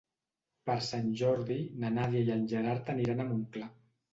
[0.69, 3.71] Per Sant Jordi na Nàdia i en Gerard aniran a Montclar.